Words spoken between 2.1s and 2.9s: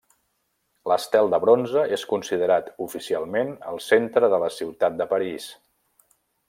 considerat